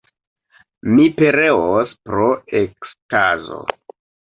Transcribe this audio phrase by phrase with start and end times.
[0.93, 2.31] Mi pereos pro
[2.63, 3.63] ekstazo!